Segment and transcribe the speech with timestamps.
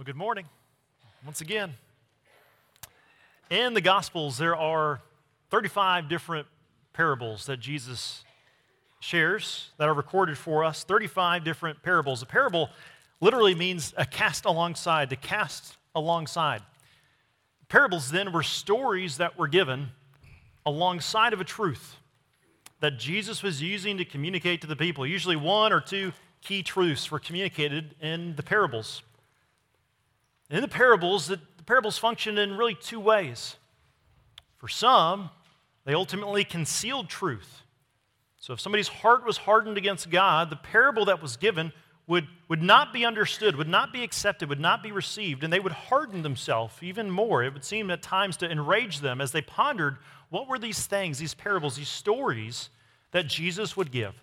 [0.00, 0.46] Well, good morning
[1.26, 1.74] once again.
[3.50, 5.02] In the Gospels, there are
[5.50, 6.46] 35 different
[6.94, 8.24] parables that Jesus
[9.00, 10.84] shares that are recorded for us.
[10.84, 12.22] 35 different parables.
[12.22, 12.70] A parable
[13.20, 16.62] literally means a cast alongside, to cast alongside.
[17.68, 19.90] Parables then were stories that were given
[20.64, 21.96] alongside of a truth
[22.80, 25.06] that Jesus was using to communicate to the people.
[25.06, 29.02] Usually, one or two key truths were communicated in the parables.
[30.50, 33.56] In the parables, the, the parables function in really two ways.
[34.56, 35.30] For some,
[35.84, 37.62] they ultimately concealed truth.
[38.38, 41.72] So if somebody's heart was hardened against God, the parable that was given
[42.06, 45.60] would, would not be understood, would not be accepted, would not be received, and they
[45.60, 47.44] would harden themselves even more.
[47.44, 49.98] It would seem at times to enrage them as they pondered
[50.30, 52.70] what were these things, these parables, these stories
[53.12, 54.14] that Jesus would give.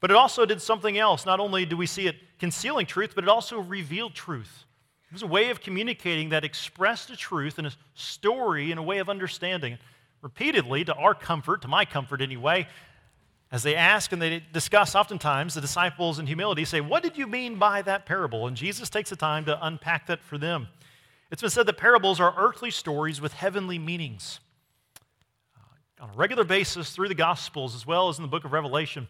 [0.00, 1.26] But it also did something else.
[1.26, 4.64] Not only do we see it concealing truth, but it also revealed truth.
[5.10, 8.82] It was a way of communicating that expressed a truth in a story, in a
[8.82, 9.76] way of understanding.
[10.22, 12.68] Repeatedly, to our comfort, to my comfort anyway,
[13.50, 17.26] as they ask and they discuss, oftentimes the disciples in humility say, What did you
[17.26, 18.46] mean by that parable?
[18.46, 20.68] And Jesus takes the time to unpack that for them.
[21.32, 24.38] It's been said that parables are earthly stories with heavenly meanings.
[25.56, 28.52] Uh, on a regular basis through the Gospels, as well as in the book of
[28.52, 29.08] Revelation,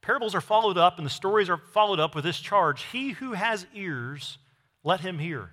[0.00, 3.32] parables are followed up and the stories are followed up with this charge He who
[3.32, 4.38] has ears,
[4.82, 5.52] let him hear.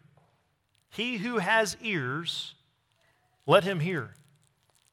[0.90, 2.56] He who has ears,
[3.46, 4.14] let him hear.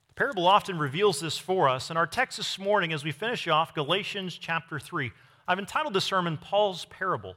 [0.08, 1.90] The parable often reveals this for us.
[1.90, 5.12] In our text this morning, as we finish off Galatians chapter 3,
[5.46, 7.36] I've entitled the sermon Paul's Parable.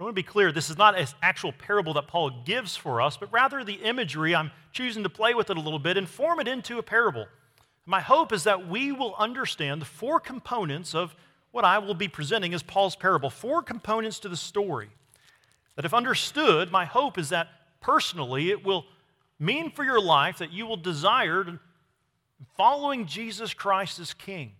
[0.00, 3.00] I want to be clear, this is not an actual parable that Paul gives for
[3.00, 4.34] us, but rather the imagery.
[4.34, 7.26] I'm choosing to play with it a little bit and form it into a parable.
[7.86, 11.14] My hope is that we will understand the four components of
[11.52, 14.90] what I will be presenting as Paul's parable, four components to the story.
[15.76, 17.48] That if understood, my hope is that
[17.80, 18.84] personally it will
[19.38, 21.58] mean for your life that you will desire
[22.56, 24.52] following Jesus Christ as King.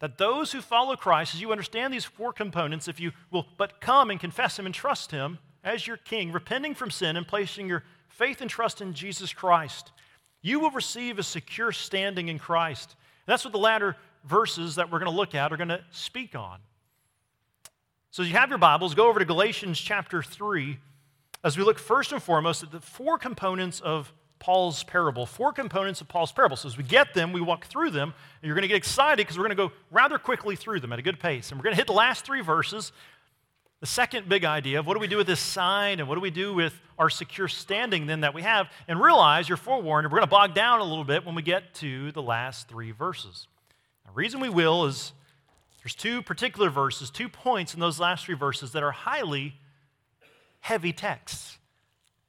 [0.00, 3.80] That those who follow Christ, as you understand these four components, if you will but
[3.80, 7.68] come and confess Him and trust Him as your King, repenting from sin and placing
[7.68, 9.92] your faith and trust in Jesus Christ,
[10.42, 12.96] you will receive a secure standing in Christ.
[13.26, 15.84] And that's what the latter verses that we're going to look at are going to
[15.90, 16.60] speak on.
[18.12, 20.78] So, as you have your Bibles, go over to Galatians chapter 3
[21.44, 25.26] as we look first and foremost at the four components of Paul's parable.
[25.26, 26.56] Four components of Paul's parable.
[26.56, 28.12] So, as we get them, we walk through them,
[28.42, 30.92] and you're going to get excited because we're going to go rather quickly through them
[30.92, 31.52] at a good pace.
[31.52, 32.90] And we're going to hit the last three verses.
[33.78, 36.20] The second big idea of what do we do with this sign and what do
[36.20, 40.18] we do with our secure standing then that we have, and realize you're forewarned, we're
[40.18, 43.46] going to bog down a little bit when we get to the last three verses.
[44.04, 45.12] The reason we will is
[45.82, 49.54] there's two particular verses, two points in those last three verses that are highly
[50.60, 51.58] heavy texts.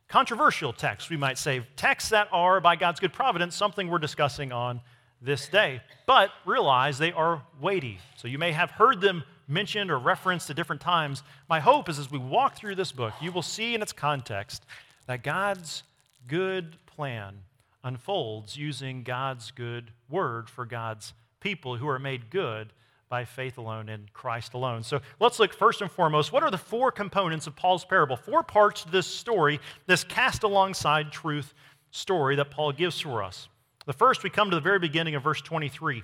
[0.08, 1.66] Controversial texts, we might say.
[1.76, 4.82] Texts that are, by God's good providence, something we're discussing on
[5.22, 5.82] this day.
[6.06, 8.00] But realize they are weighty.
[8.18, 11.24] So you may have heard them mentioned or referenced at different times.
[11.50, 14.66] My hope is as we walk through this book, you will see in its context
[15.08, 15.84] that God's
[16.28, 17.36] good plan
[17.84, 22.72] unfolds using God's good word for God's people who are made good
[23.12, 24.84] by faith alone in Christ alone.
[24.84, 28.16] So let's look first and foremost what are the four components of Paul's parable?
[28.16, 31.54] Four parts to this story, this cast alongside truth
[31.92, 33.50] story that Paul gives for us.
[33.86, 36.04] The first, we come to the very beginning of verse 23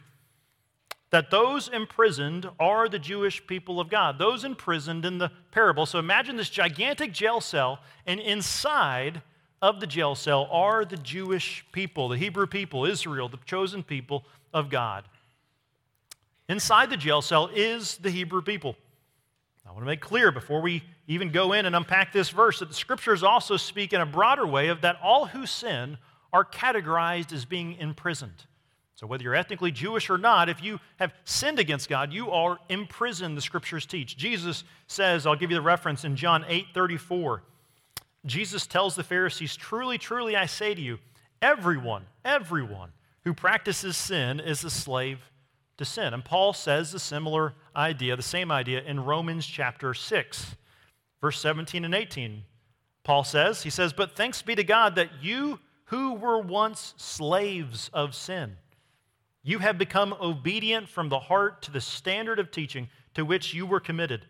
[1.10, 5.86] that those imprisoned are the Jewish people of God, those imprisoned in the parable.
[5.86, 9.22] So imagine this gigantic jail cell, and inside
[9.62, 14.26] of the jail cell are the Jewish people, the Hebrew people, Israel, the chosen people
[14.54, 15.06] of God.
[16.50, 18.76] Inside the jail cell is the Hebrew people.
[19.68, 22.70] I want to make clear before we even go in and unpack this verse that
[22.70, 25.98] the scriptures also speak in a broader way of that all who sin
[26.32, 28.46] are categorized as being imprisoned.
[28.96, 32.58] So whether you're ethnically Jewish or not, if you have sinned against God, you are
[32.70, 34.18] imprisoned, the scriptures teach.
[34.18, 37.44] Jesus says, I'll give you the reference in John 8 34.
[38.26, 40.98] Jesus tells the Pharisees, Truly, truly, I say to you,
[41.42, 42.92] everyone, everyone
[43.24, 45.20] who practices sin is a slave
[45.78, 46.14] to sin.
[46.14, 50.56] And Paul says the similar idea, the same idea in Romans chapter 6,
[51.22, 52.44] verse 17 and 18.
[53.04, 57.90] Paul says, he says, But thanks be to God that you who were once slaves
[57.94, 58.58] of sin,
[59.44, 63.66] you have become obedient from the heart to the standard of teaching to which you
[63.66, 64.26] were committed.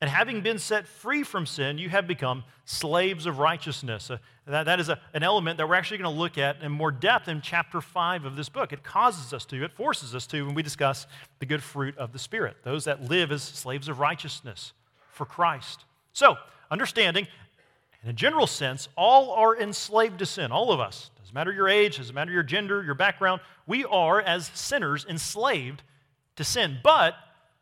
[0.00, 4.10] And having been set free from sin, you have become slaves of righteousness.
[4.10, 6.70] Uh, that, that is a, an element that we're actually going to look at in
[6.70, 8.72] more depth in chapter 5 of this book.
[8.74, 11.06] It causes us to, it forces us to when we discuss
[11.38, 14.74] the good fruit of the Spirit, those that live as slaves of righteousness
[15.12, 15.86] for Christ.
[16.12, 16.36] So,
[16.70, 17.26] understanding,
[18.02, 21.10] in a general sense, all are enslaved to sin, all of us.
[21.20, 23.40] Doesn't matter your age, doesn't matter your gender, your background.
[23.66, 25.82] We are, as sinners, enslaved
[26.36, 26.78] to sin.
[26.84, 27.14] But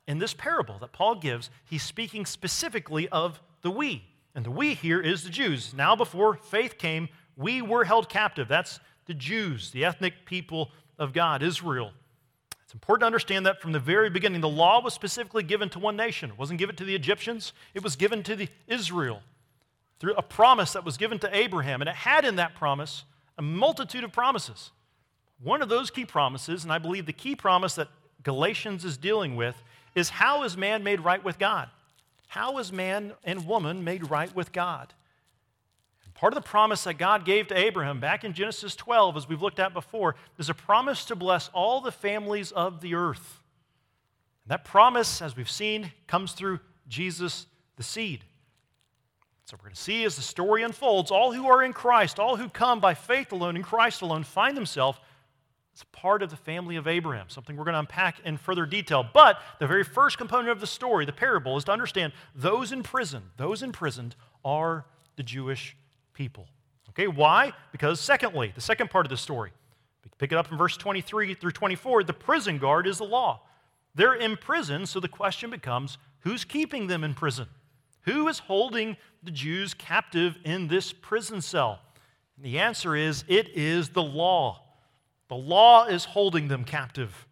[0.06, 4.04] in this parable that Paul gives, he's speaking specifically of the we.
[4.34, 5.72] And the we here is the Jews.
[5.74, 8.48] Now, before faith came, we were held captive.
[8.48, 11.92] That's the Jews, the ethnic people of God, Israel.
[12.64, 15.78] It's important to understand that from the very beginning, the law was specifically given to
[15.78, 16.30] one nation.
[16.30, 19.20] It wasn't given to the Egyptians, it was given to the Israel
[20.00, 21.80] through a promise that was given to Abraham.
[21.80, 23.04] And it had in that promise
[23.38, 24.70] a multitude of promises.
[25.42, 27.88] One of those key promises, and I believe the key promise that
[28.22, 29.62] Galatians is dealing with,
[29.94, 31.68] is how is man made right with God?
[32.28, 34.92] How is man and woman made right with God?
[36.14, 39.42] Part of the promise that God gave to Abraham back in Genesis 12, as we've
[39.42, 43.42] looked at before, is a promise to bless all the families of the earth.
[44.44, 47.46] And that promise, as we've seen, comes through Jesus,
[47.76, 48.24] the seed.
[49.44, 52.36] So we're going to see as the story unfolds, all who are in Christ, all
[52.36, 54.98] who come by faith alone in Christ alone, find themselves
[55.74, 59.04] as part of the family of Abraham, something we're going to unpack in further detail.
[59.12, 62.82] But the very first component of the story, the parable, is to understand those in
[62.82, 64.84] prison, those imprisoned, are
[65.16, 65.76] the Jewish
[66.12, 66.46] people.
[66.90, 67.52] Okay, why?
[67.72, 69.52] Because, secondly, the second part of the story,
[70.18, 73.42] pick it up in verse 23 through 24, the prison guard is the law.
[73.96, 77.48] They're in prison, so the question becomes who's keeping them in prison?
[78.02, 81.80] Who is holding the Jews captive in this prison cell?
[82.36, 84.63] And the answer is it is the law.
[85.28, 87.26] The law is holding them captive.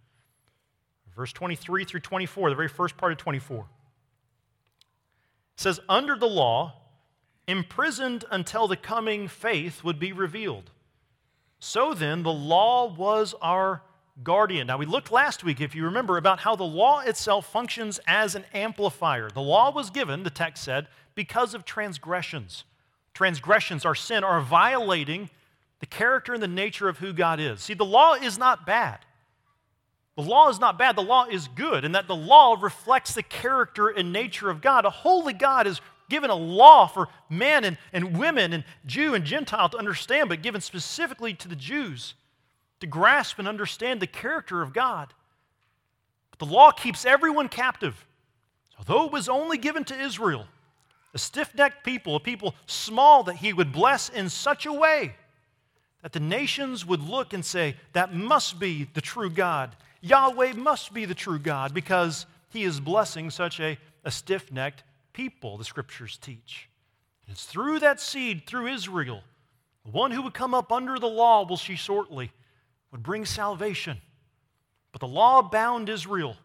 [1.14, 3.66] Verse 23 through 24, the very first part of 24.
[5.56, 6.74] says, Under the law,
[7.46, 10.70] imprisoned until the coming faith would be revealed.
[11.58, 13.82] So then, the law was our
[14.22, 14.66] guardian.
[14.66, 18.34] Now, we looked last week, if you remember, about how the law itself functions as
[18.34, 19.30] an amplifier.
[19.30, 22.64] The law was given, the text said, because of transgressions.
[23.14, 25.30] Transgressions, our sin, are violating
[25.82, 27.60] the character and the nature of who God is.
[27.60, 29.00] See, the law is not bad.
[30.14, 33.22] The law is not bad, the law is good, and that the law reflects the
[33.24, 34.84] character and nature of God.
[34.84, 39.24] A holy God is given a law for men and, and women and Jew and
[39.24, 42.14] Gentile to understand, but given specifically to the Jews
[42.78, 45.12] to grasp and understand the character of God.
[46.30, 48.06] But the law keeps everyone captive.
[48.78, 50.46] Although it was only given to Israel,
[51.12, 55.16] a stiff necked people, a people small that he would bless in such a way
[56.02, 59.74] that the nations would look and say, That must be the true God.
[60.00, 64.82] Yahweh must be the true God because he is blessing such a, a stiff necked
[65.12, 66.68] people, the scriptures teach.
[67.26, 69.22] And it's through that seed, through Israel,
[69.84, 72.32] the one who would come up under the law, will she shortly,
[72.90, 73.98] would bring salvation.
[74.90, 76.36] But the law bound Israel.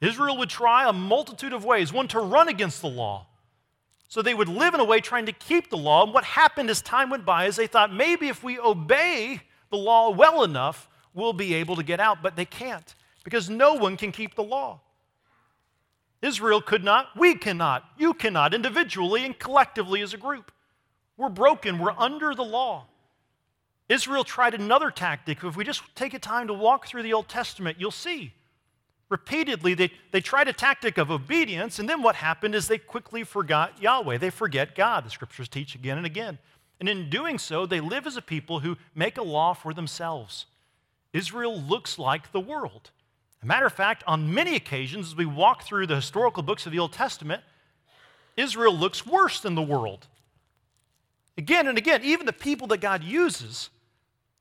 [0.00, 3.26] Israel would try a multitude of ways, one to run against the law.
[4.08, 6.02] So they would live in a way trying to keep the law.
[6.02, 9.76] And what happened as time went by is they thought maybe if we obey the
[9.76, 12.22] law well enough, we'll be able to get out.
[12.22, 14.80] But they can't because no one can keep the law.
[16.22, 20.50] Israel could not, we cannot, you cannot, individually and collectively as a group.
[21.16, 22.86] We're broken, we're under the law.
[23.88, 25.44] Israel tried another tactic.
[25.44, 28.32] If we just take a time to walk through the Old Testament, you'll see.
[29.08, 33.24] Repeatedly, they, they tried a tactic of obedience, and then what happened is they quickly
[33.24, 34.18] forgot Yahweh.
[34.18, 36.38] They forget God, the scriptures teach again and again.
[36.78, 40.46] And in doing so, they live as a people who make a law for themselves.
[41.12, 42.90] Israel looks like the world.
[43.42, 46.72] A matter of fact, on many occasions, as we walk through the historical books of
[46.72, 47.42] the Old Testament,
[48.36, 50.06] Israel looks worse than the world.
[51.36, 53.70] Again and again, even the people that God uses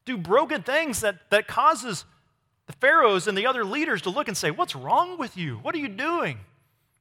[0.06, 2.06] do broken things that, that causes
[2.68, 5.56] the pharaohs and the other leaders to look and say, What's wrong with you?
[5.58, 6.40] What are you doing?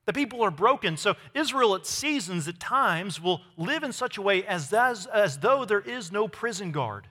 [0.07, 0.97] The people are broken.
[0.97, 5.39] So Israel at seasons, at times, will live in such a way as, as, as
[5.39, 7.09] though there is no prison guard.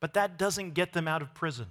[0.00, 1.66] But that doesn't get them out of prison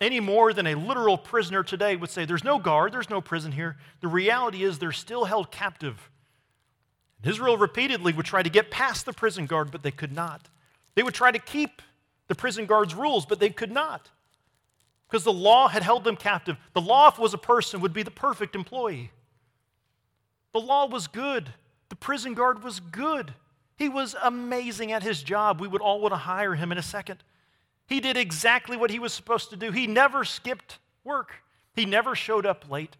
[0.00, 3.52] any more than a literal prisoner today would say, There's no guard, there's no prison
[3.52, 3.76] here.
[4.00, 6.10] The reality is they're still held captive.
[7.24, 10.48] Israel repeatedly would try to get past the prison guard, but they could not.
[10.94, 11.82] They would try to keep
[12.28, 14.10] the prison guard's rules, but they could not
[15.08, 16.56] because the law had held them captive.
[16.74, 19.10] The law, if was a person, would be the perfect employee.
[20.52, 21.52] The law was good,
[21.88, 23.34] the prison guard was good.
[23.76, 25.60] He was amazing at his job.
[25.60, 27.22] We would all want to hire him in a second.
[27.86, 29.70] He did exactly what he was supposed to do.
[29.70, 31.32] He never skipped work,
[31.74, 32.96] he never showed up late.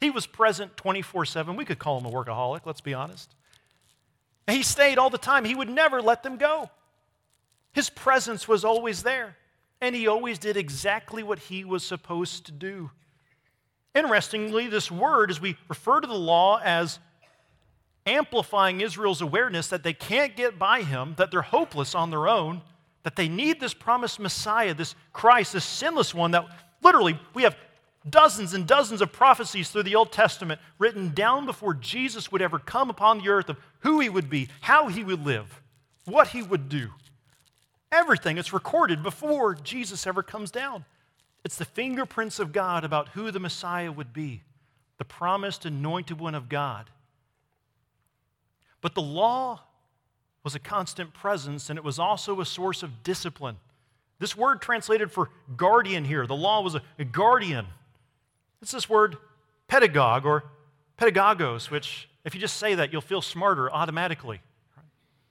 [0.00, 1.56] He was present 24 7.
[1.56, 3.34] We could call him a workaholic, let's be honest.
[4.48, 5.44] He stayed all the time.
[5.44, 6.70] He would never let them go.
[7.72, 9.36] His presence was always there,
[9.80, 12.90] and he always did exactly what he was supposed to do.
[13.94, 16.98] Interestingly, this word, as we refer to the law as
[18.06, 22.62] amplifying Israel's awareness that they can't get by him, that they're hopeless on their own,
[23.02, 26.46] that they need this promised Messiah, this Christ, this sinless one that
[26.82, 27.56] literally we have
[28.08, 32.58] dozens and dozens of prophecies through the Old Testament written down before Jesus would ever
[32.58, 35.62] come upon the earth of who he would be, how he would live,
[36.04, 36.90] what he would do.
[37.92, 40.84] Everything It's recorded before Jesus ever comes down.
[41.44, 44.42] It's the fingerprints of God about who the Messiah would be,
[44.98, 46.90] the promised anointed one of God.
[48.80, 49.62] But the law
[50.44, 53.56] was a constant presence and it was also a source of discipline.
[54.18, 57.66] This word translated for guardian here, the law was a, guardian.
[58.60, 59.16] It's this word
[59.66, 60.44] pedagogue or
[60.98, 64.40] pedagogos, which, if you just say that, you'll feel smarter automatically.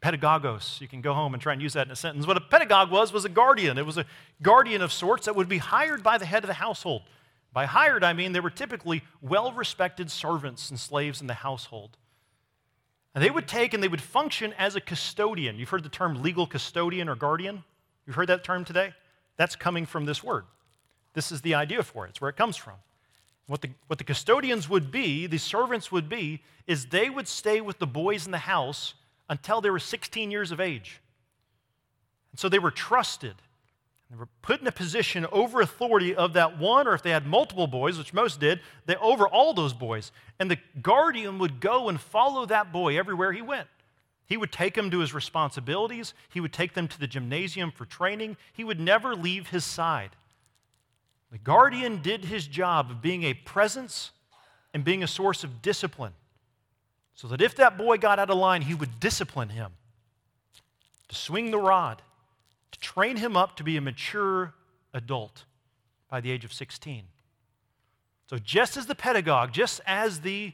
[0.01, 0.79] Pedagogos.
[0.79, 2.25] You can go home and try and use that in a sentence.
[2.25, 3.77] What a pedagogue was, was a guardian.
[3.77, 4.05] It was a
[4.41, 7.03] guardian of sorts that would be hired by the head of the household.
[7.51, 11.97] By hired, I mean they were typically well respected servants and slaves in the household.
[13.13, 15.57] And they would take and they would function as a custodian.
[15.57, 17.63] You've heard the term legal custodian or guardian?
[18.05, 18.93] You've heard that term today?
[19.35, 20.45] That's coming from this word.
[21.13, 22.75] This is the idea for it, it's where it comes from.
[23.47, 27.61] What the, what the custodians would be, the servants would be, is they would stay
[27.61, 28.93] with the boys in the house
[29.29, 31.01] until they were 16 years of age.
[32.31, 33.35] And so they were trusted.
[34.09, 37.27] They were put in a position over authority of that one, or if they had
[37.27, 40.11] multiple boys, which most did, they over all those boys.
[40.39, 43.67] And the guardian would go and follow that boy everywhere he went.
[44.25, 47.85] He would take him to his responsibilities, he would take them to the gymnasium for
[47.85, 50.11] training, he would never leave his side.
[51.31, 54.11] The guardian did his job of being a presence
[54.73, 56.13] and being a source of discipline.
[57.19, 59.73] So that if that boy got out of line, he would discipline him
[61.09, 62.01] to swing the rod,
[62.71, 64.53] to train him up to be a mature
[64.93, 65.43] adult
[66.09, 67.03] by the age of 16.
[68.29, 70.53] So, just as the pedagogue, just as the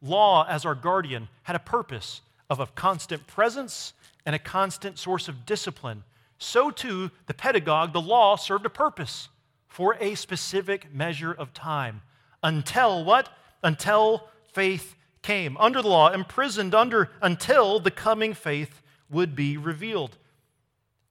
[0.00, 3.92] law as our guardian had a purpose of a constant presence
[4.26, 6.02] and a constant source of discipline,
[6.38, 9.28] so too the pedagogue, the law, served a purpose
[9.68, 12.02] for a specific measure of time.
[12.42, 13.28] Until what?
[13.62, 15.56] Until faith came.
[15.58, 20.18] Under the law, imprisoned under until the coming faith would be revealed.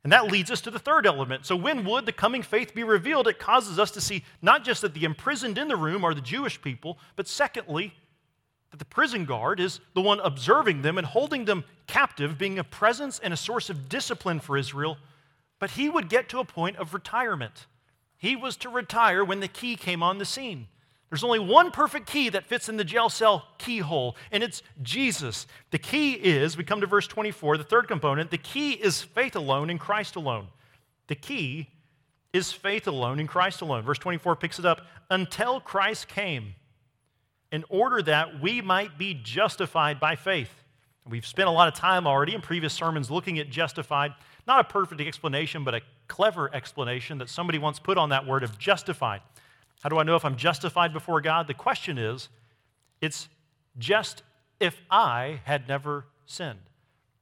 [0.04, 1.46] And that leads us to the third element.
[1.46, 3.28] So, when would the coming faith be revealed?
[3.28, 6.22] It causes us to see not just that the imprisoned in the room are the
[6.22, 7.94] Jewish people, but secondly,
[8.72, 12.64] that the prison guard is the one observing them and holding them captive, being a
[12.64, 14.98] presence and a source of discipline for Israel
[15.62, 17.68] but he would get to a point of retirement.
[18.18, 20.68] He was to retire when the key came on the scene.
[21.12, 25.46] There's only one perfect key that fits in the jail cell keyhole, and it's Jesus.
[25.72, 29.36] The key is, we come to verse 24, the third component, the key is faith
[29.36, 30.48] alone in Christ alone.
[31.08, 31.68] The key
[32.32, 33.84] is faith alone in Christ alone.
[33.84, 36.56] Verse 24 picks it up until Christ came,
[37.52, 40.64] in order that we might be justified by faith.
[41.06, 44.14] We've spent a lot of time already in previous sermons looking at justified.
[44.48, 48.44] Not a perfect explanation, but a clever explanation that somebody once put on that word
[48.44, 49.20] of justified.
[49.82, 51.48] How do I know if I'm justified before God?
[51.48, 52.30] The question is
[53.02, 53.28] it's
[53.78, 54.24] just
[54.60, 56.60] if I had never sinned.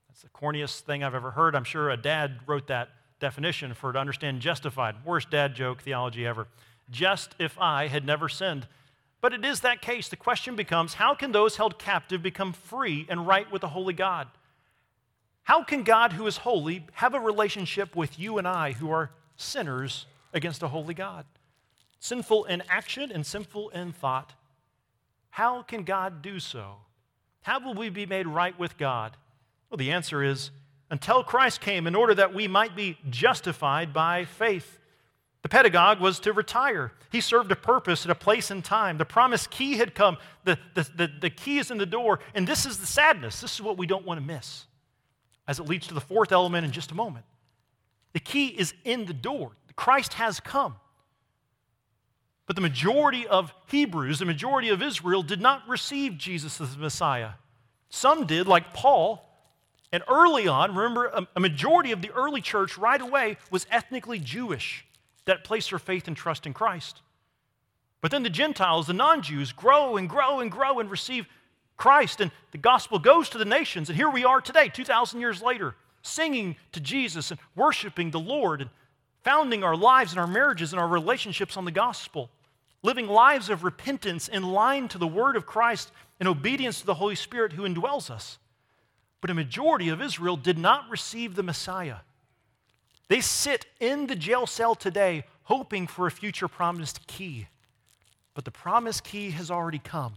[0.10, 1.56] That's the corniest thing I've ever heard.
[1.56, 2.90] I'm sure a dad wrote that
[3.20, 5.06] definition for to understand justified.
[5.06, 6.48] Worst dad joke theology ever.
[6.90, 8.68] Just if I had never sinned.
[9.22, 10.10] But it is that case.
[10.10, 13.94] The question becomes how can those held captive become free and right with the holy
[13.94, 14.28] God?
[15.44, 19.12] How can God, who is holy, have a relationship with you and I, who are
[19.36, 21.26] sinners against a holy God?
[22.00, 24.34] Sinful in action and sinful in thought.
[25.30, 26.78] How can God do so?
[27.42, 29.18] How will we be made right with God?
[29.70, 30.52] Well, the answer is
[30.90, 34.80] until Christ came in order that we might be justified by faith.
[35.42, 36.92] The pedagogue was to retire.
[37.12, 38.98] He served a purpose at a place and time.
[38.98, 40.18] The promised key had come.
[40.44, 42.20] The, the, the, the key is in the door.
[42.34, 43.40] And this is the sadness.
[43.40, 44.66] This is what we don't want to miss
[45.48, 47.26] as it leads to the fourth element in just a moment.
[48.14, 49.52] The key is in the door.
[49.76, 50.76] Christ has come.
[52.50, 57.34] But the majority of Hebrews, the majority of Israel, did not receive Jesus as Messiah.
[57.92, 59.24] Some did, like Paul.
[59.92, 64.84] And early on, remember, a majority of the early church right away was ethnically Jewish
[65.26, 67.04] that placed their faith and trust in Christ.
[68.02, 71.28] But then the Gentiles, the non Jews, grow and grow and grow and receive
[71.78, 73.90] Christ, and the gospel goes to the nations.
[73.90, 78.62] And here we are today, 2,000 years later, singing to Jesus and worshiping the Lord
[78.62, 78.72] and
[79.24, 82.32] founding our lives and our marriages and our relationships on the gospel,
[82.82, 86.96] living lives of repentance in line to the word of Christ and obedience to the
[86.96, 88.38] Holy Spirit who indwells us.
[89.22, 91.98] But a majority of Israel did not receive the Messiah.
[93.10, 97.48] They sit in the jail cell today hoping for a future promised key.
[98.34, 100.14] But the promised key has already come.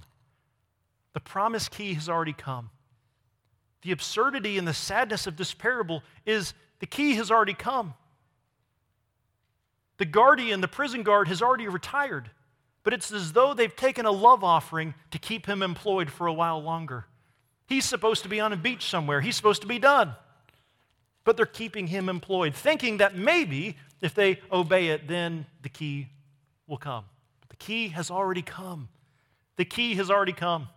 [1.15, 2.71] The promised key has already come.
[3.83, 7.95] The absurdity and the sadness of this parable is the key has already come.
[9.99, 12.31] The guardian, the prison guard, has already retired,
[12.85, 16.33] but it's as though they've taken a love offering to keep him employed for a
[16.33, 17.07] while longer.
[17.67, 20.15] He's supposed to be on a beach somewhere, he's supposed to be done.
[21.25, 26.09] But they're keeping him employed, thinking that maybe if they obey it, then the key
[26.67, 27.05] will come.
[27.41, 28.89] But the key has already come.
[29.57, 30.69] The key has already come.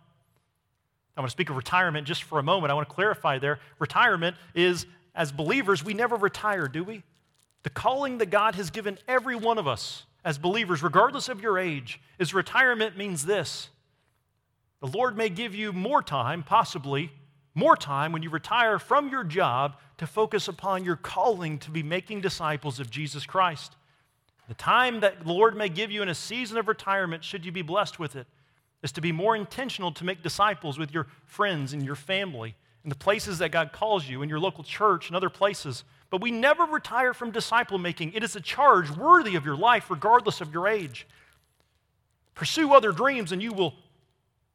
[1.16, 2.70] I want to speak of retirement just for a moment.
[2.70, 3.58] I want to clarify there.
[3.78, 7.02] Retirement is, as believers, we never retire, do we?
[7.62, 11.56] The calling that God has given every one of us as believers, regardless of your
[11.56, 13.70] age, is retirement means this.
[14.80, 17.12] The Lord may give you more time, possibly
[17.54, 21.84] more time, when you retire from your job to focus upon your calling to be
[21.84, 23.76] making disciples of Jesus Christ.
[24.48, 27.52] The time that the Lord may give you in a season of retirement, should you
[27.52, 28.26] be blessed with it,
[28.82, 32.90] is to be more intentional to make disciples with your friends and your family and
[32.90, 35.84] the places that God calls you in your local church and other places.
[36.10, 38.12] But we never retire from disciple making.
[38.12, 41.06] It is a charge worthy of your life, regardless of your age.
[42.34, 43.74] Pursue other dreams and you will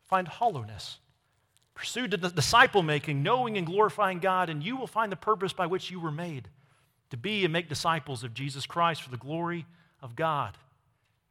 [0.06, 1.00] find hollowness.
[1.74, 5.90] Pursue disciple making, knowing and glorifying God, and you will find the purpose by which
[5.90, 6.48] you were made
[7.10, 9.66] to be and make disciples of Jesus Christ for the glory
[10.02, 10.58] of God.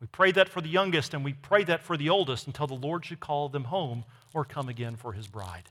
[0.00, 2.75] We pray that for the youngest and we pray that for the oldest until the
[2.75, 5.65] Lord should call them home or come again for his bride.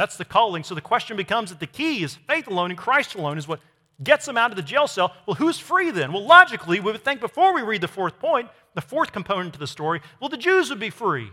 [0.00, 0.64] That's the calling.
[0.64, 3.60] So the question becomes that the key is faith alone and Christ alone is what
[4.02, 5.12] gets them out of the jail cell.
[5.26, 6.10] Well, who's free then?
[6.10, 9.58] Well, logically, we would think before we read the fourth point, the fourth component to
[9.60, 11.30] the story, well, the Jews would be free.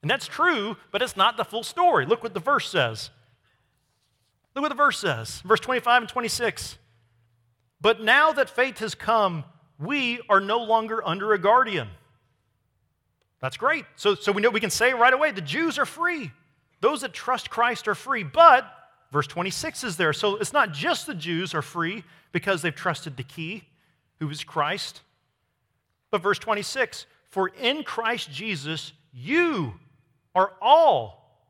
[0.00, 2.06] And that's true, but it's not the full story.
[2.06, 3.10] Look what the verse says.
[4.54, 6.78] Look what the verse says, verse 25 and 26.
[7.78, 9.44] But now that faith has come,
[9.78, 11.88] we are no longer under a guardian.
[13.42, 13.84] That's great.
[13.96, 16.32] So, so we know we can say right away the Jews are free.
[16.80, 18.22] Those that trust Christ are free.
[18.22, 18.64] But
[19.10, 20.12] verse 26 is there.
[20.12, 23.64] So it's not just the Jews are free because they've trusted the key,
[24.20, 25.02] who is Christ.
[26.10, 29.74] But verse 26 For in Christ Jesus, you
[30.34, 31.42] are all,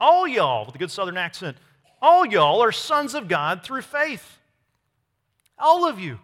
[0.00, 1.56] all y'all, with a good southern accent,
[2.02, 4.38] all y'all are sons of God through faith.
[5.58, 6.18] All of you.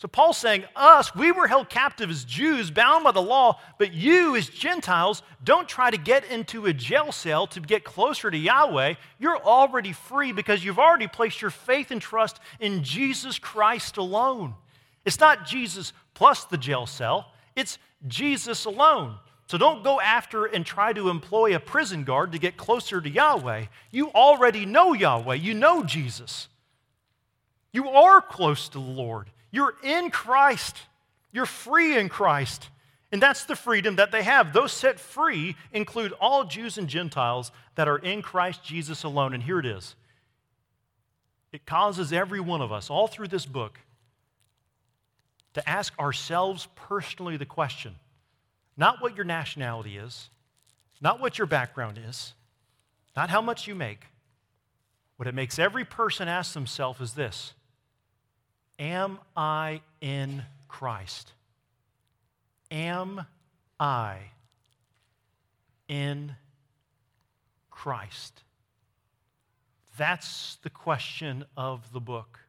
[0.00, 3.92] So Paul's saying, us, we were held captive as Jews, bound by the law, but
[3.92, 8.36] you, as Gentiles, don't try to get into a jail cell to get closer to
[8.36, 8.94] Yahweh.
[9.18, 14.54] You're already free because you've already placed your faith and trust in Jesus Christ alone.
[15.04, 17.76] It's not Jesus plus the jail cell, it's
[18.08, 19.16] Jesus alone.
[19.48, 23.10] So don't go after and try to employ a prison guard to get closer to
[23.10, 23.66] Yahweh.
[23.90, 26.48] You already know Yahweh, you know Jesus.
[27.70, 29.28] You are close to the Lord.
[29.50, 30.76] You're in Christ.
[31.32, 32.68] You're free in Christ.
[33.12, 34.52] And that's the freedom that they have.
[34.52, 39.34] Those set free include all Jews and Gentiles that are in Christ Jesus alone.
[39.34, 39.96] And here it is
[41.52, 43.80] it causes every one of us, all through this book,
[45.54, 47.96] to ask ourselves personally the question
[48.76, 50.30] not what your nationality is,
[51.02, 52.32] not what your background is,
[53.14, 54.06] not how much you make.
[55.16, 57.52] What it makes every person ask themselves is this
[58.80, 61.34] Am I in Christ?
[62.70, 63.26] Am
[63.78, 64.16] I
[65.86, 66.34] in
[67.70, 68.42] Christ?
[69.98, 72.40] That's the question of the book.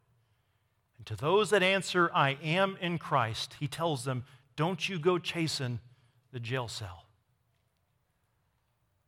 [0.98, 4.24] And to those that answer, I am in Christ, he tells them,
[4.56, 5.80] don't you go chasing
[6.32, 7.04] the jail cell.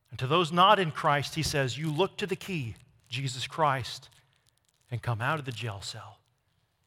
[0.10, 2.76] And to those not in Christ, he says, you look to the key,
[3.08, 4.10] Jesus Christ,
[4.92, 6.18] and come out of the jail cell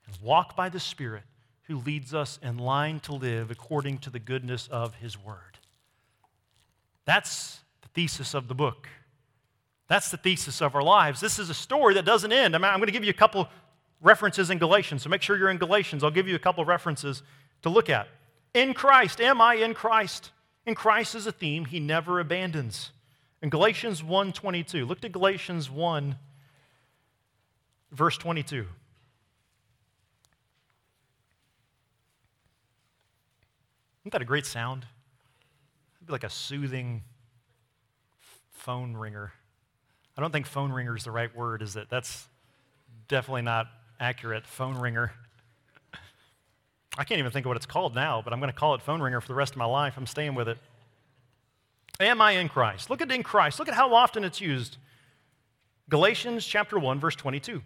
[0.07, 1.23] and walk by the Spirit
[1.63, 5.59] who leads us in line to live according to the goodness of His Word.
[7.05, 8.89] That's the thesis of the book.
[9.89, 11.21] That's the thesis of our lives.
[11.21, 12.55] This is a story that doesn't end.
[12.55, 13.49] I'm, going to give you a couple
[14.01, 16.03] references in Galatians, so make sure you're in Galatians.
[16.03, 17.23] I'll give you a couple references
[17.63, 18.09] to look at.
[18.55, 20.33] In Christ, am I in Christ?
[20.67, 22.91] In Christ is a theme he never abandons.
[23.43, 26.19] In Galatians 1:22, look at Galatians 1
[27.93, 28.67] verse 22.
[34.07, 34.87] Isn't that a great sound?
[35.97, 37.03] It'd be like a soothing
[38.53, 39.33] phone ringer.
[40.17, 41.89] I don't think phone ringer is the right word, is it?
[41.91, 42.29] That's
[43.09, 43.67] definitely not
[43.99, 44.47] accurate.
[44.47, 45.11] Phone ringer.
[46.97, 48.83] I can't even think of what it's called now, but I'm going to call it
[48.83, 49.95] phone ringer for the rest of my life.
[49.97, 50.59] I'm staying with it.
[51.99, 52.91] Am I in Christ?
[52.91, 53.59] Look at in Christ.
[53.59, 54.77] Look at how often it's used.
[55.89, 57.61] Galatians chapter 1 verse 22.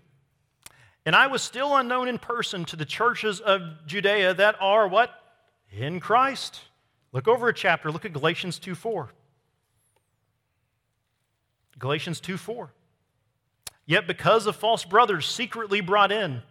[1.05, 5.11] And I was still unknown in person to the churches of Judea that are what?
[5.71, 6.61] In Christ.
[7.13, 9.11] Look over a chapter, look at Galatians 2 4.
[11.79, 12.71] Galatians 2 4.
[13.87, 16.43] Yet because of false brothers secretly brought in,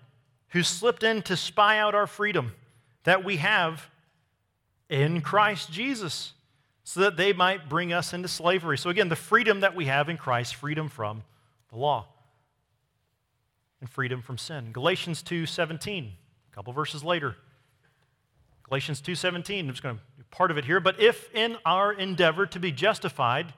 [0.50, 2.54] who slipped in to spy out our freedom
[3.04, 3.88] that we have
[4.90, 6.34] in Christ Jesus,
[6.84, 8.78] so that they might bring us into slavery.
[8.78, 11.24] So, again, the freedom that we have in Christ, freedom from
[11.70, 12.08] the law
[13.80, 14.72] and freedom from sin.
[14.72, 16.18] Galatians 2:17,
[16.52, 17.38] a couple verses later.
[18.70, 21.92] Galatians 2:17, I'm just going to do part of it here, but if in our
[21.92, 23.54] endeavor to be justified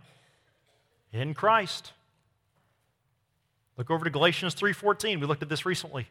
[1.12, 1.92] in Christ.
[3.76, 5.20] Look over to Galatians 3:14.
[5.20, 6.08] We looked at this recently.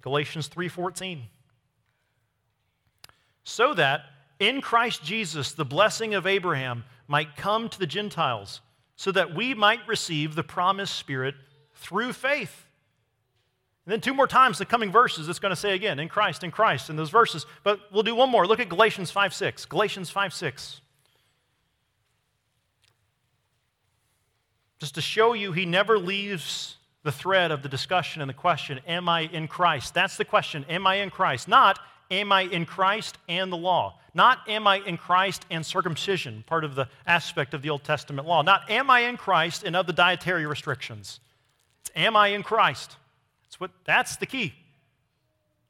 [0.00, 1.24] Galatians 3:14.
[3.44, 4.06] So that
[4.38, 8.62] in Christ Jesus the blessing of Abraham might come to the Gentiles,
[8.96, 11.34] so that we might receive the promised spirit
[11.74, 12.65] through faith.
[13.86, 16.42] And then two more times the coming verses, it's going to say again, in Christ,
[16.42, 17.46] in Christ, in those verses.
[17.62, 18.44] But we'll do one more.
[18.44, 19.64] Look at Galatians 5 6.
[19.66, 20.80] Galatians 5 6.
[24.80, 28.80] Just to show you, he never leaves the thread of the discussion and the question,
[28.88, 29.94] Am I in Christ?
[29.94, 31.46] That's the question, Am I in Christ?
[31.46, 31.78] Not,
[32.10, 34.00] Am I in Christ and the law?
[34.14, 38.26] Not, Am I in Christ and circumcision, part of the aspect of the Old Testament
[38.26, 38.42] law?
[38.42, 41.20] Not, Am I in Christ and of the dietary restrictions?
[41.82, 42.96] It's, Am I in Christ?
[43.46, 44.54] That's, what, that's the key.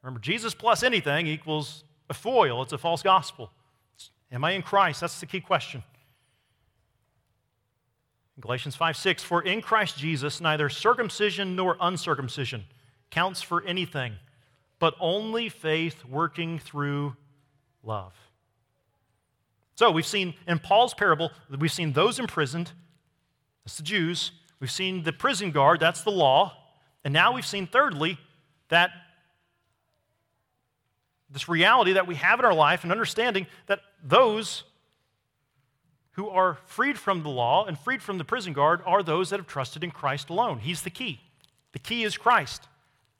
[0.01, 3.51] Remember, Jesus plus anything equals a foil, it's a false gospel.
[3.95, 5.01] It's, am I in Christ?
[5.01, 5.83] That's the key question.
[8.39, 12.65] Galatians 5 6, for in Christ Jesus neither circumcision nor uncircumcision
[13.09, 14.13] counts for anything,
[14.79, 17.15] but only faith working through
[17.83, 18.13] love.
[19.75, 22.71] So we've seen in Paul's parable, we've seen those imprisoned,
[23.63, 24.31] that's the Jews.
[24.59, 26.53] We've seen the prison guard, that's the law.
[27.07, 28.17] And now we've seen, thirdly,
[28.67, 28.91] that
[31.29, 34.65] this reality that we have in our life and understanding that those
[36.15, 39.39] who are freed from the law and freed from the prison guard are those that
[39.39, 40.59] have trusted in Christ alone.
[40.59, 41.21] He's the key.
[41.71, 42.67] The key is Christ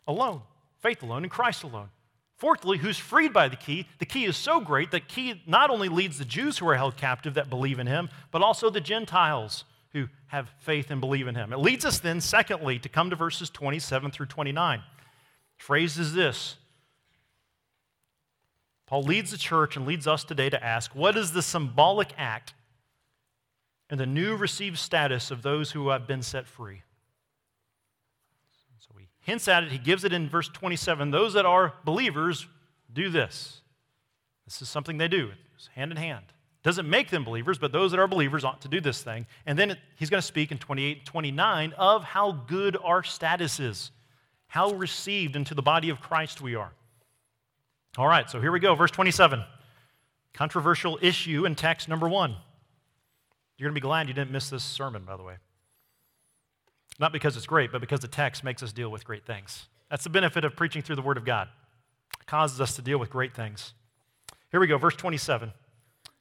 [0.05, 0.41] alone,
[0.79, 1.87] faith alone, and Christ alone.
[2.35, 3.87] Fourthly, who's freed by the key?
[3.99, 6.97] The key is so great that key not only leads the Jews who are held
[6.97, 11.35] captive that believe in him, but also the Gentiles who have faith and believe in
[11.35, 11.53] him.
[11.53, 14.81] It leads us then, secondly, to come to verses 27 through 29.
[15.57, 16.55] phrase is this
[18.85, 22.53] Paul leads the church and leads us today to ask what is the symbolic act
[23.89, 26.83] and the new received status of those who have been set free?
[28.79, 31.11] So he hints at it, he gives it in verse 27.
[31.11, 32.47] Those that are believers
[32.91, 33.61] do this.
[34.45, 36.25] This is something they do, it's hand in hand.
[36.67, 39.25] Doesn't make them believers, but those that are believers ought to do this thing.
[39.45, 43.61] And then he's going to speak in 28 and 29 of how good our status
[43.61, 43.91] is,
[44.47, 46.73] how received into the body of Christ we are.
[47.97, 48.75] All right, so here we go.
[48.75, 49.45] Verse 27.
[50.33, 52.35] Controversial issue in text number one.
[53.57, 55.35] You're going to be glad you didn't miss this sermon, by the way.
[56.99, 59.67] Not because it's great, but because the text makes us deal with great things.
[59.89, 61.47] That's the benefit of preaching through the Word of God.
[62.19, 63.71] It causes us to deal with great things.
[64.51, 65.53] Here we go, verse 27.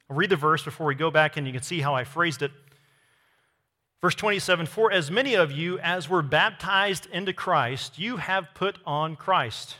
[0.09, 2.41] I'll read the verse before we go back and you can see how I phrased
[2.41, 2.51] it.
[4.01, 8.77] Verse 27 For as many of you as were baptized into Christ, you have put
[8.85, 9.75] on Christ.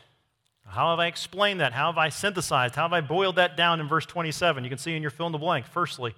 [0.66, 1.72] How have I explained that?
[1.72, 2.76] How have I synthesized?
[2.76, 4.64] How have I boiled that down in verse 27?
[4.64, 5.66] You can see in your fill in the blank.
[5.66, 6.14] Firstly,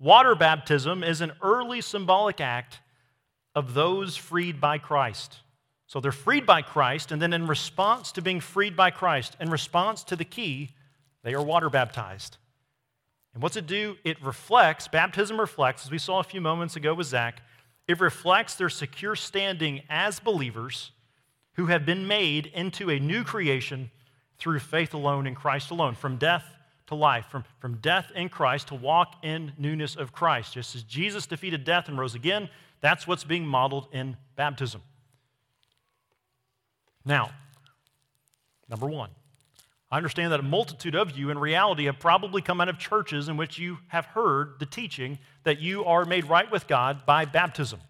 [0.00, 2.80] water baptism is an early symbolic act
[3.54, 5.38] of those freed by Christ.
[5.86, 9.48] So they're freed by Christ, and then in response to being freed by Christ, in
[9.48, 10.70] response to the key,
[11.22, 12.36] they are water baptized.
[13.34, 13.96] And what's it do?
[14.04, 17.40] It reflects, baptism reflects, as we saw a few moments ago with Zach,
[17.86, 20.92] it reflects their secure standing as believers
[21.54, 23.90] who have been made into a new creation
[24.38, 26.44] through faith alone in Christ alone, from death
[26.86, 30.54] to life, from, from death in Christ to walk in newness of Christ.
[30.54, 32.48] Just as Jesus defeated death and rose again,
[32.80, 34.80] that's what's being modeled in baptism.
[37.04, 37.30] Now,
[38.68, 39.10] number one,
[39.90, 43.28] I understand that a multitude of you in reality have probably come out of churches
[43.28, 47.24] in which you have heard the teaching that you are made right with God by
[47.24, 47.80] baptism.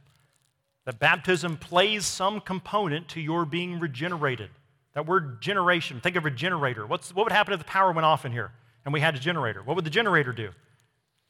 [0.84, 4.50] That baptism plays some component to your being regenerated.
[4.94, 6.86] That word generation, think of a generator.
[6.86, 8.52] What's, what would happen if the power went off in here
[8.84, 9.62] and we had a generator?
[9.62, 10.50] What would the generator do?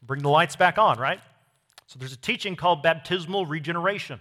[0.03, 1.19] Bring the lights back on, right?
[1.87, 4.19] So there's a teaching called baptismal regeneration.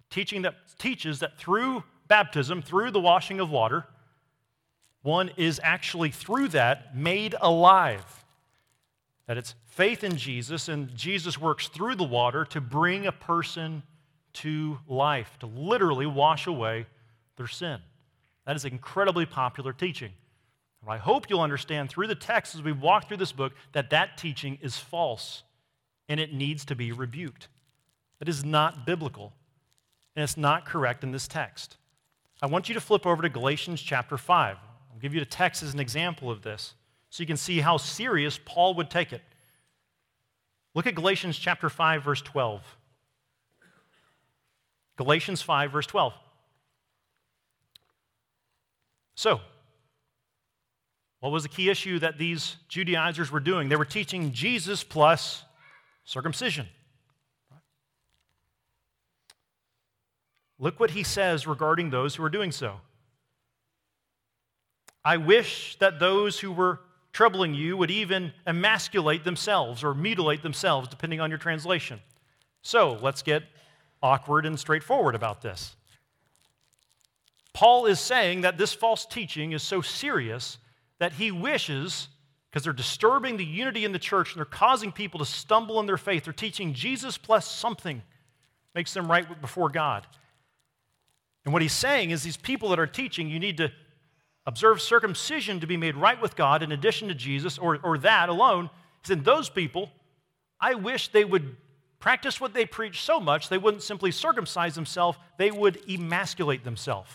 [0.00, 3.84] A teaching that teaches that through baptism, through the washing of water,
[5.04, 8.24] one is actually through that made alive.
[9.26, 13.82] That it's faith in Jesus, and Jesus works through the water to bring a person
[14.34, 16.86] to life, to literally wash away
[17.36, 17.80] their sin.
[18.46, 20.10] That is incredibly popular teaching.
[20.80, 23.90] And I hope you'll understand through the text as we walk through this book that
[23.90, 25.42] that teaching is false
[26.08, 27.48] and it needs to be rebuked.
[28.20, 29.34] That is not biblical,
[30.16, 31.76] and it's not correct in this text.
[32.40, 34.56] I want you to flip over to Galatians chapter 5.
[34.94, 36.74] I'll give you the text as an example of this
[37.10, 39.22] so you can see how serious Paul would take it.
[40.72, 42.62] Look at Galatians chapter 5 verse 12.
[44.96, 46.14] Galatians 5 verse 12.
[49.16, 49.40] So,
[51.20, 53.68] what was the key issue that these Judaizers were doing?
[53.68, 55.44] They were teaching Jesus plus
[56.04, 56.68] circumcision.
[60.58, 62.80] Look what he says regarding those who are doing so.
[65.04, 66.80] I wish that those who were
[67.12, 72.00] troubling you would even emasculate themselves or mutilate themselves, depending on your translation.
[72.62, 73.42] So let's get
[74.02, 75.76] awkward and straightforward about this.
[77.52, 80.58] Paul is saying that this false teaching is so serious
[80.98, 82.08] that he wishes,
[82.50, 85.86] because they're disturbing the unity in the church and they're causing people to stumble in
[85.86, 88.02] their faith, they're teaching Jesus plus something
[88.74, 90.06] makes them right before God.
[91.44, 93.70] And what he's saying is these people that are teaching, you need to
[94.46, 98.28] observe circumcision to be made right with God in addition to Jesus, or, or that
[98.28, 98.70] alone.
[99.02, 99.90] He said, Those people,
[100.60, 101.56] I wish they would
[101.98, 107.10] practice what they preach so much they wouldn't simply circumcise themselves, they would emasculate themselves.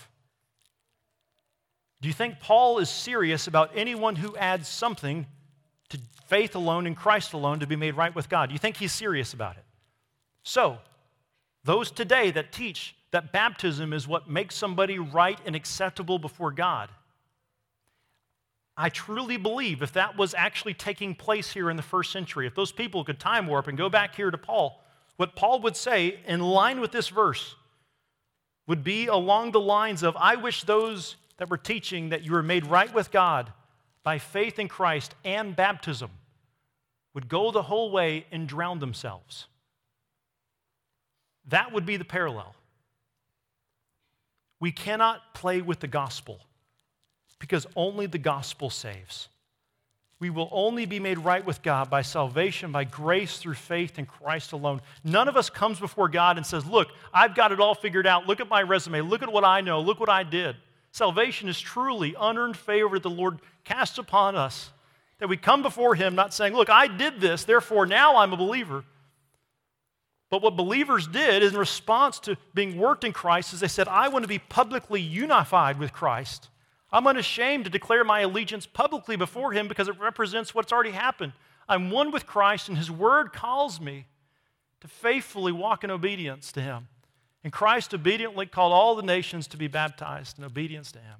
[2.01, 5.27] Do you think Paul is serious about anyone who adds something
[5.89, 8.49] to faith alone in Christ alone to be made right with God?
[8.49, 9.65] Do you think he's serious about it?
[10.43, 10.77] So,
[11.65, 16.89] those today that teach that baptism is what makes somebody right and acceptable before God,
[18.81, 22.55] I truly believe if that was actually taking place here in the first century, if
[22.55, 24.81] those people could time warp and go back here to Paul,
[25.17, 27.57] what Paul would say in line with this verse
[28.67, 32.41] would be along the lines of I wish those that were teaching that you were
[32.41, 33.51] made right with God
[34.01, 36.11] by faith in Christ and baptism
[37.13, 39.47] would go the whole way and drown themselves.
[41.49, 42.55] That would be the parallel.
[44.61, 46.39] We cannot play with the gospel
[47.39, 49.29] because only the gospel saves.
[50.19, 54.05] We will only be made right with God by salvation, by grace through faith in
[54.05, 54.81] Christ alone.
[55.03, 58.27] None of us comes before God and says, Look, I've got it all figured out.
[58.27, 59.01] Look at my resume.
[59.01, 59.79] Look at what I know.
[59.79, 60.57] Look what I did.
[60.91, 64.71] Salvation is truly unearned favor that the Lord casts upon us.
[65.19, 68.37] That we come before Him not saying, Look, I did this, therefore now I'm a
[68.37, 68.83] believer.
[70.29, 74.09] But what believers did in response to being worked in Christ is they said, I
[74.09, 76.49] want to be publicly unified with Christ.
[76.91, 81.33] I'm unashamed to declare my allegiance publicly before him because it represents what's already happened.
[81.67, 84.07] I'm one with Christ, and his word calls me
[84.81, 86.87] to faithfully walk in obedience to him.
[87.43, 91.19] And Christ obediently called all the nations to be baptized in obedience to him.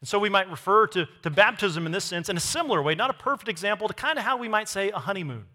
[0.00, 2.94] And so we might refer to, to baptism in this sense in a similar way,
[2.94, 5.46] not a perfect example, to kind of how we might say a honeymoon.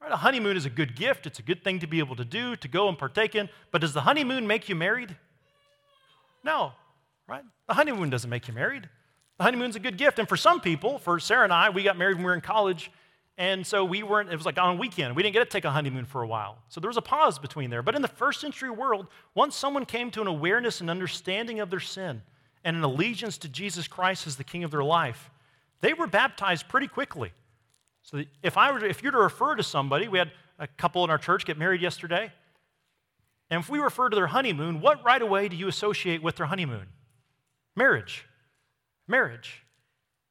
[0.00, 2.24] Right, a honeymoon is a good gift, it's a good thing to be able to
[2.24, 5.16] do, to go and partake in, but does the honeymoon make you married?
[6.44, 6.72] No,
[7.26, 7.42] right?
[7.66, 8.88] The honeymoon doesn't make you married.
[9.38, 10.18] The honeymoon's a good gift.
[10.18, 12.40] And for some people, for Sarah and I, we got married when we were in
[12.40, 12.90] college.
[13.36, 15.16] And so we weren't, it was like on a weekend.
[15.16, 16.58] We didn't get to take a honeymoon for a while.
[16.68, 17.82] So there was a pause between there.
[17.82, 21.70] But in the first century world, once someone came to an awareness and understanding of
[21.70, 22.22] their sin
[22.62, 25.30] and an allegiance to Jesus Christ as the king of their life,
[25.80, 27.32] they were baptized pretty quickly.
[28.02, 31.02] So if I were, to, if you're to refer to somebody, we had a couple
[31.04, 32.30] in our church get married yesterday.
[33.54, 36.46] And if we refer to their honeymoon, what right away do you associate with their
[36.46, 36.86] honeymoon?
[37.76, 38.26] Marriage.
[39.06, 39.62] Marriage.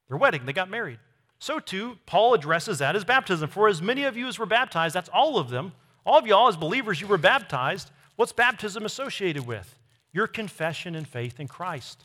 [0.09, 0.99] Their wedding, they got married.
[1.39, 3.49] So too, Paul addresses that as baptism.
[3.49, 5.71] For as many of you as were baptized, that's all of them,
[6.05, 7.91] all of y'all as believers, you were baptized.
[8.17, 9.79] What's baptism associated with?
[10.11, 12.03] Your confession and faith in Christ.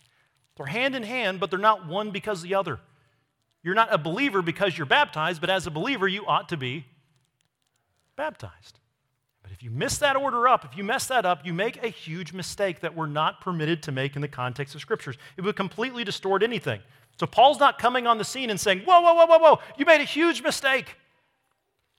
[0.57, 2.79] They're hand in hand, but they're not one because the other.
[3.65, 6.87] You're not a believer because you're baptized, but as a believer, you ought to be
[8.15, 8.78] baptized.
[9.59, 12.33] If you miss that order up, if you mess that up, you make a huge
[12.33, 15.17] mistake that we're not permitted to make in the context of scriptures.
[15.37, 16.81] It would completely distort anything.
[17.19, 19.85] So Paul's not coming on the scene and saying, Whoa, whoa, whoa, whoa, whoa, you
[19.85, 20.95] made a huge mistake.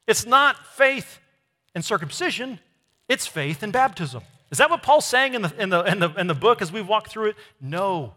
[0.07, 1.19] It's not faith
[1.75, 2.61] and circumcision,
[3.09, 4.23] it's faith and baptism.
[4.51, 6.71] Is that what Paul's saying in the, in the, in the, in the book as
[6.71, 7.35] we walk through it?
[7.59, 8.13] No.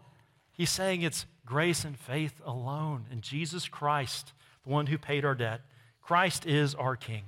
[0.53, 4.31] He's saying it's grace and faith alone in Jesus Christ,
[4.63, 5.59] the one who paid our debt.
[6.01, 7.23] Christ is our King.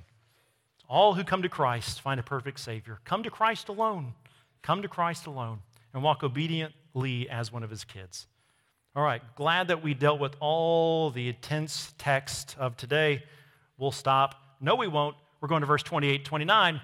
[0.88, 2.98] All who come to Christ find a perfect Savior.
[3.04, 4.14] Come to Christ alone.
[4.62, 5.60] Come to Christ alone
[5.92, 8.26] and walk obediently as one of his kids.
[8.94, 13.22] All right, glad that we dealt with all the intense text of today.
[13.78, 14.36] We'll stop.
[14.60, 15.16] No, we won't.
[15.40, 16.80] We're going to verse 28, 29.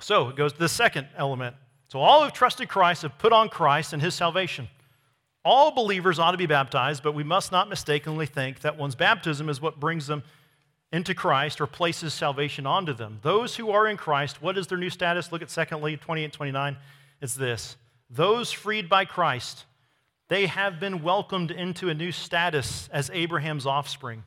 [0.00, 1.56] So it goes to the second element.
[1.88, 4.68] So all who've trusted Christ have put on Christ and his salvation.
[5.44, 9.48] All believers ought to be baptized, but we must not mistakenly think that one's baptism
[9.48, 10.22] is what brings them
[10.92, 13.18] into Christ or places salvation onto them.
[13.22, 15.32] Those who are in Christ, what is their new status?
[15.32, 16.76] Look at secondly, 28 29.
[17.20, 17.76] It's this
[18.10, 19.64] those freed by Christ,
[20.28, 24.24] they have been welcomed into a new status as Abraham's offspring.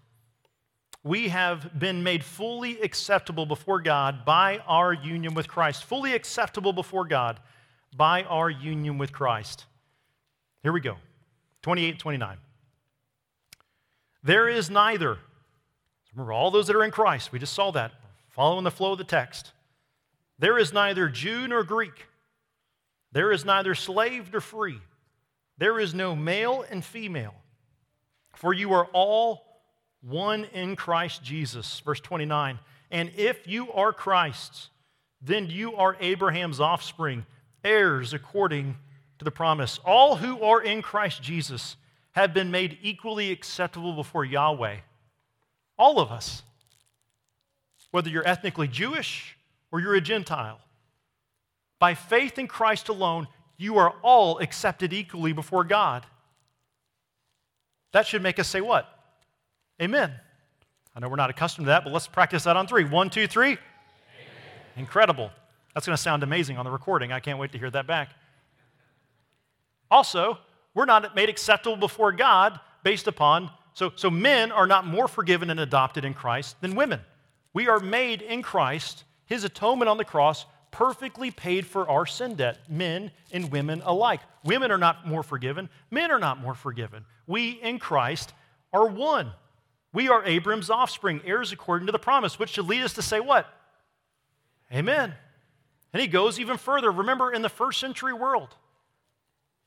[1.03, 5.83] We have been made fully acceptable before God by our union with Christ.
[5.83, 7.39] Fully acceptable before God
[7.95, 9.65] by our union with Christ.
[10.63, 10.97] Here we go
[11.61, 12.37] 28 29.
[14.23, 15.19] There is neither
[16.15, 17.91] Remember, all those that are in Christ, we just saw that,
[18.29, 19.51] following the flow of the text.
[20.39, 22.05] There is neither Jew nor Greek.
[23.11, 24.79] There is neither slave nor free.
[25.57, 27.35] There is no male and female.
[28.35, 29.61] For you are all
[30.01, 31.81] one in Christ Jesus.
[31.81, 32.59] Verse 29.
[32.91, 34.69] And if you are Christ's,
[35.21, 37.25] then you are Abraham's offspring,
[37.63, 38.77] heirs according
[39.19, 39.79] to the promise.
[39.85, 41.77] All who are in Christ Jesus
[42.11, 44.77] have been made equally acceptable before Yahweh.
[45.77, 46.43] All of us.
[47.91, 49.37] Whether you're ethnically Jewish
[49.71, 50.59] or you're a Gentile.
[51.79, 56.05] By faith in Christ alone, you are all accepted equally before God.
[57.93, 58.87] That should make us say what?
[59.81, 60.11] Amen.
[60.95, 62.83] I know we're not accustomed to that, but let's practice that on three.
[62.83, 63.51] One, two, three.
[63.51, 63.59] Amen.
[64.75, 65.31] Incredible.
[65.73, 67.11] That's going to sound amazing on the recording.
[67.11, 68.09] I can't wait to hear that back.
[69.91, 70.37] Also,
[70.73, 75.49] we're not made acceptable before God based upon so, so men are not more forgiven
[75.49, 77.01] and adopted in Christ than women.
[77.53, 82.35] We are made in Christ, his atonement on the cross perfectly paid for our sin
[82.35, 84.21] debt, men and women alike.
[84.45, 87.03] Women are not more forgiven, men are not more forgiven.
[87.27, 88.33] We in Christ
[88.71, 89.31] are one.
[89.91, 93.19] We are Abram's offspring, heirs according to the promise, which should lead us to say
[93.19, 93.45] what?
[94.73, 95.13] Amen.
[95.91, 96.91] And he goes even further.
[96.91, 98.55] Remember, in the first century world,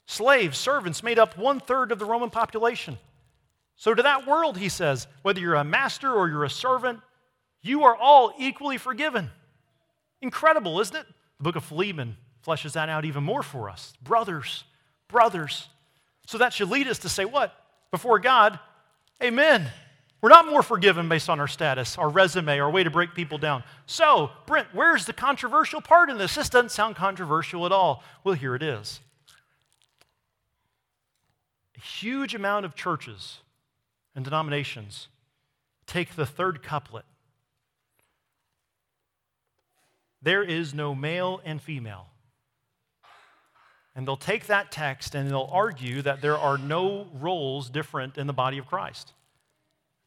[0.07, 2.99] slaves, servants made up one third of the Roman population.
[3.79, 6.99] So, to that world, he says, whether you're a master or you're a servant,
[7.63, 9.31] you are all equally forgiven.
[10.21, 11.07] Incredible, isn't it?
[11.39, 13.93] The book of Philemon fleshes that out even more for us.
[14.03, 14.65] Brothers,
[15.07, 15.69] brothers.
[16.27, 17.55] So, that should lead us to say what?
[17.93, 18.59] Before God,
[19.23, 19.69] amen.
[20.21, 23.39] We're not more forgiven based on our status, our resume, our way to break people
[23.39, 23.63] down.
[23.87, 26.35] So, Brent, where's the controversial part in this?
[26.35, 28.03] This doesn't sound controversial at all.
[28.25, 28.99] Well, here it is.
[31.77, 33.39] A huge amount of churches
[34.15, 35.09] and denominations
[35.87, 37.05] take the third couplet
[40.23, 42.07] there is no male and female.
[43.95, 48.27] And they'll take that text and they'll argue that there are no roles different in
[48.27, 49.13] the body of Christ.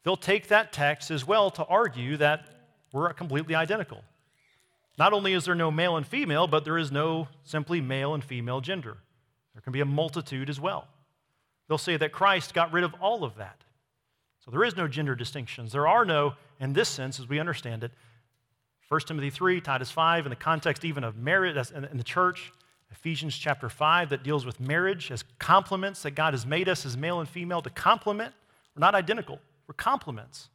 [0.04, 2.46] They'll take that text as well to argue that
[2.92, 4.02] we're completely identical.
[4.98, 8.22] Not only is there no male and female, but there is no simply male and
[8.22, 8.98] female gender.
[9.54, 10.88] There can be a multitude as well.
[11.68, 13.62] They'll say that Christ got rid of all of that.
[14.44, 15.72] So there is no gender distinctions.
[15.72, 17.92] There are no, in this sense, as we understand it,
[18.88, 22.52] 1 Timothy 3, Titus 5, in the context even of marriage in the church,
[22.90, 26.96] Ephesians chapter 5, that deals with marriage as complements, that God has made us as
[26.96, 28.34] male and female to complement.
[28.76, 30.50] We're not identical, we're complements.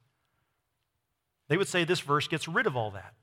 [1.48, 3.14] They would say this verse gets rid of all that.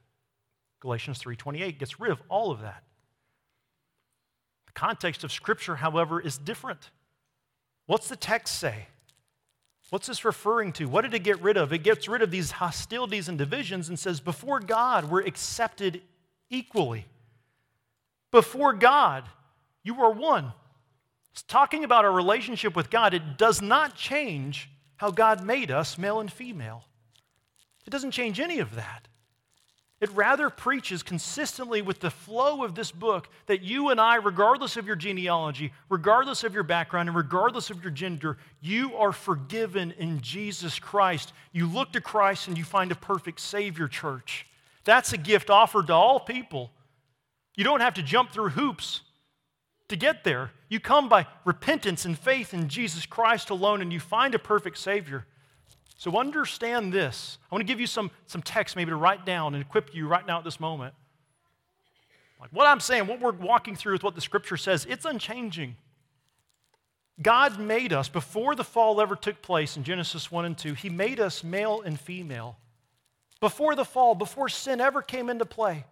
[0.81, 2.83] Galatians 3:28 gets rid of all of that.
[4.67, 6.91] The context of scripture, however, is different.
[7.87, 8.89] What's the text say?
[9.91, 10.87] What's this referring to?
[10.87, 11.73] What did it get rid of?
[11.73, 16.03] It gets rid of these hostilities and divisions and says, before God, we're accepted
[16.51, 17.07] equally.
[18.31, 19.25] Before God,
[19.83, 20.53] you are one.
[21.33, 23.15] It's talking about our relationship with God.
[23.15, 26.85] It does not change how God made us, male and female.
[27.87, 29.09] It doesn't change any of that.
[30.05, 34.77] It rather preaches consistently with the flow of this book that you and I, regardless
[34.77, 39.93] of your genealogy, regardless of your background, and regardless of your gender, you are forgiven
[39.93, 41.33] in Jesus Christ.
[41.53, 44.47] You look to Christ and you find a perfect Savior, church.
[44.85, 46.71] That's a gift offered to all people.
[47.57, 49.01] You don't have to jump through hoops
[49.89, 50.51] to get there.
[50.69, 54.77] You come by repentance and faith in Jesus Christ alone, and you find a perfect
[54.77, 55.25] Savior.
[55.97, 57.39] So understand this.
[57.51, 60.09] I want to give you some, some text maybe to write down and equip you
[60.09, 60.95] right now at this moment.
[62.41, 65.77] Like what I'm saying, what we're walking through with what the scripture says, it's unchanging.
[67.23, 70.75] God made us before the fall ever took place in Genesis 1 and 2.
[70.75, 72.57] He made us male and female.
[73.41, 75.85] Before the fall, before sin ever came into play.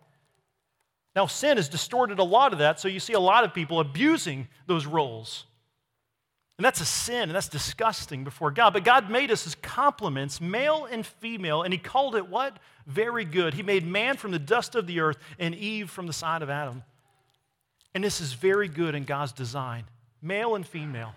[1.15, 3.81] Now, sin has distorted a lot of that, so you see a lot of people
[3.81, 5.45] abusing those roles.
[6.59, 8.73] And that's a sin, and that's disgusting before God.
[8.73, 12.59] But God made us as complements, male and female, and He called it what?
[12.87, 13.55] Very good.
[13.55, 16.51] He made man from the dust of the earth and Eve from the side of
[16.51, 16.83] Adam.
[17.95, 19.85] And this is very good in God's design,
[20.21, 21.15] male and female.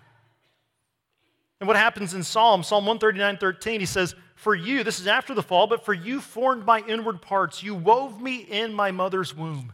[1.60, 5.34] And what happens in Psalm, Psalm 139 13, he says, For you, this is after
[5.34, 7.62] the fall, but for you formed my inward parts.
[7.62, 9.72] You wove me in my mother's womb.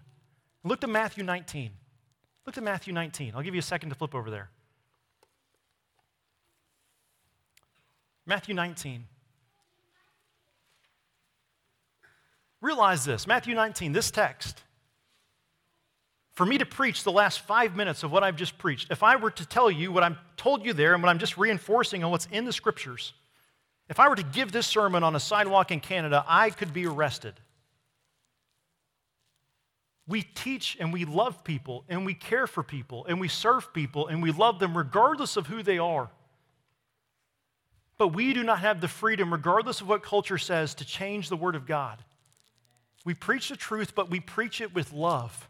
[0.65, 1.71] Look to Matthew 19.
[2.47, 3.33] Look to Matthew 19.
[3.35, 4.51] I'll give you a second to flip over there.
[8.33, 9.05] Matthew 19.
[12.62, 14.62] Realize this Matthew 19, this text.
[16.33, 19.16] For me to preach the last five minutes of what I've just preached, if I
[19.16, 22.11] were to tell you what I'm told you there and what I'm just reinforcing on
[22.11, 23.12] what's in the scriptures,
[23.91, 26.87] if I were to give this sermon on a sidewalk in Canada, I could be
[26.87, 27.35] arrested.
[30.07, 34.07] We teach and we love people and we care for people and we serve people
[34.07, 36.09] and we love them regardless of who they are.
[37.99, 41.36] But we do not have the freedom, regardless of what culture says, to change the
[41.36, 41.99] Word of God.
[43.05, 45.49] We preach the truth, but we preach it with love,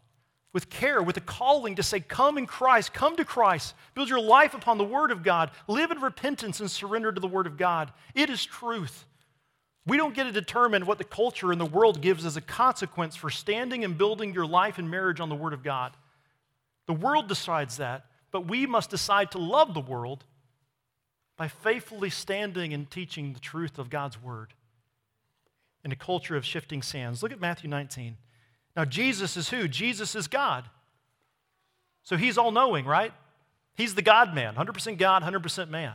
[0.53, 4.20] with care, with a calling to say, Come in Christ, come to Christ, build your
[4.20, 7.57] life upon the Word of God, live in repentance and surrender to the Word of
[7.57, 7.93] God.
[8.14, 9.05] It is truth.
[9.84, 13.16] We don't get to determine what the culture and the world gives as a consequence
[13.16, 15.97] for standing and building your life and marriage on the Word of God.
[16.86, 20.24] The world decides that, but we must decide to love the world
[21.37, 24.55] by faithfully standing and teaching the truth of God's Word
[25.85, 27.22] in a culture of shifting sands.
[27.22, 28.16] Look at Matthew 19.
[28.76, 29.68] Now, Jesus is who?
[29.68, 30.64] Jesus is God.
[32.05, 33.12] So he's all knowing, right?
[33.74, 35.95] He's the God man, 100% God, 100% man.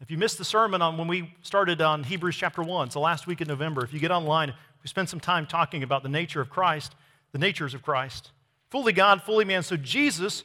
[0.00, 3.00] If you missed the sermon on when we started on Hebrews chapter 1, it's the
[3.00, 3.84] last week in November.
[3.84, 4.52] If you get online,
[4.82, 6.94] we spent some time talking about the nature of Christ,
[7.30, 8.32] the natures of Christ.
[8.68, 9.62] Fully God, fully man.
[9.62, 10.42] So Jesus,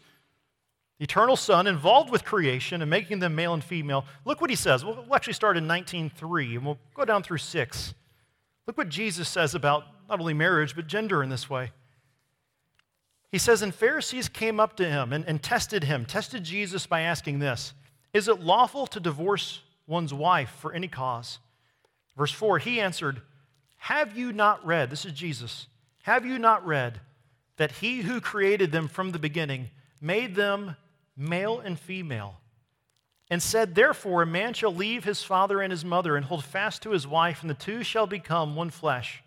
[0.97, 4.05] the eternal Son, involved with creation and making them male and female.
[4.25, 4.83] Look what he says.
[4.83, 7.93] We'll actually start in 19.3, and we'll go down through 6.
[8.65, 11.71] Look what Jesus says about not only marriage, but gender in this way.
[13.31, 17.01] He says, And Pharisees came up to him and, and tested him, tested Jesus by
[17.01, 17.73] asking this
[18.13, 21.39] is it lawful to divorce one's wife for any cause?
[22.15, 23.21] Verse 4 He answered,
[23.77, 25.67] Have you not read, this is Jesus,
[26.03, 27.01] have you not read
[27.57, 29.69] that he who created them from the beginning
[29.99, 30.75] made them
[31.17, 32.39] male and female?
[33.29, 36.83] And said, Therefore, a man shall leave his father and his mother and hold fast
[36.83, 39.21] to his wife, and the two shall become one flesh.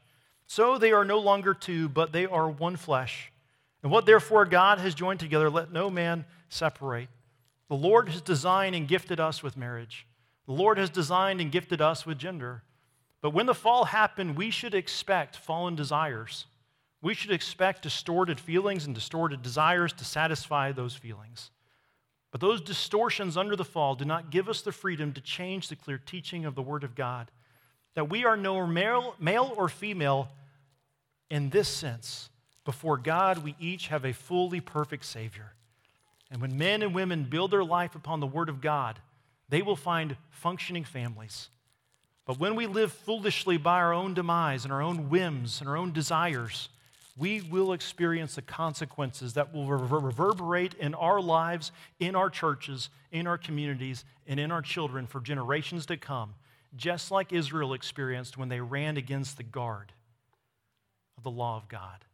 [0.47, 3.30] So they are no longer two, but they are one flesh.
[3.82, 7.09] And what therefore God has joined together, let no man separate.
[7.68, 10.07] The Lord has designed and gifted us with marriage.
[10.47, 12.62] The Lord has designed and gifted us with gender.
[13.20, 16.47] But when the fall happened, we should expect fallen desires.
[17.03, 21.51] We should expect distorted feelings and distorted desires to satisfy those feelings.
[22.31, 25.76] But those distortions under the fall do not give us the freedom to change the
[25.76, 27.31] clear teaching of the Word of God.
[27.95, 30.28] That we are no male, male or female
[31.28, 32.31] in this sense.
[32.64, 35.55] Before God, we each have a fully perfect Savior.
[36.31, 39.01] And when men and women build their life upon the Word of God,
[39.49, 41.49] they will find functioning families.
[42.24, 45.76] But when we live foolishly by our own demise and our own whims and our
[45.76, 46.68] own desires,
[47.16, 53.26] we will experience the consequences that will reverberate in our lives, in our churches, in
[53.26, 56.34] our communities, and in our children for generations to come,
[56.76, 59.92] just like Israel experienced when they ran against the guard
[61.16, 62.04] of the law of God.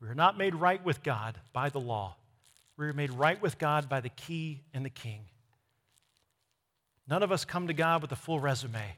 [0.00, 2.16] We are not made right with God by the law.
[2.76, 5.24] We are made right with God by the key and the king.
[7.08, 8.96] None of us come to God with a full resume.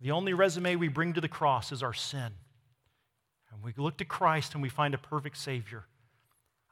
[0.00, 2.32] The only resume we bring to the cross is our sin.
[3.52, 5.84] And we look to Christ and we find a perfect Savior.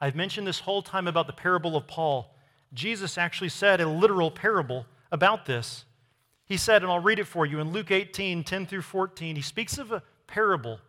[0.01, 2.35] I've mentioned this whole time about the parable of Paul.
[2.73, 5.85] Jesus actually said a literal parable about this.
[6.47, 9.37] He said, and I'll read it for you in Luke 18 10 through 14.
[9.37, 10.81] He speaks of a parable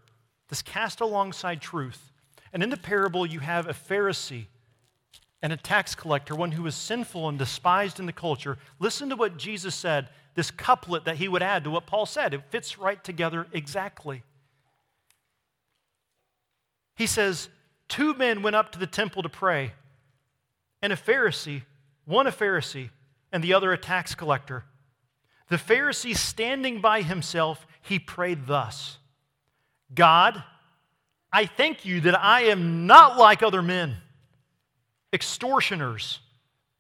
[0.48, 2.12] that's cast alongside truth.
[2.54, 4.46] And in the parable, you have a Pharisee
[5.42, 8.58] and a tax collector, one who was sinful and despised in the culture.
[8.80, 12.34] Listen to what Jesus said, this couplet that he would add to what Paul said.
[12.34, 14.24] It fits right together exactly.
[16.96, 17.50] He says,
[17.88, 19.74] Two men went up to the temple to pray,
[20.82, 21.64] and a Pharisee,
[22.06, 22.90] one a Pharisee,
[23.32, 24.64] and the other a tax collector.
[25.50, 28.98] The Pharisee, standing by himself, he prayed thus
[29.94, 30.44] God,
[31.34, 33.98] I thank you that I am not like other men
[35.14, 36.20] extortioners,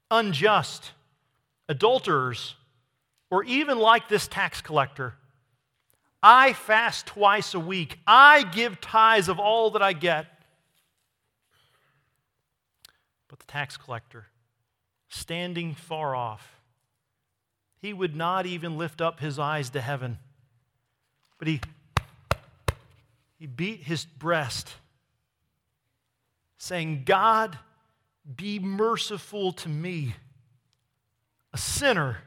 [0.09, 0.91] unjust,
[1.67, 2.55] adulterers,
[3.29, 5.15] or even like this tax collector.
[6.23, 7.97] I fast twice a week.
[8.05, 10.27] I give tithes of all that I get.
[13.27, 14.27] But the tax collector,
[15.09, 16.61] standing far off,
[17.81, 20.19] he would not even lift up his eyes to heaven,
[21.39, 21.61] but he,
[23.39, 24.75] he beat his breast,
[26.59, 27.57] saying, God,
[28.35, 30.13] be merciful to me,
[31.51, 32.17] a sinner.